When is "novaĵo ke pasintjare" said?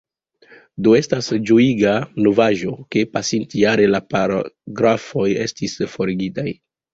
2.27-3.85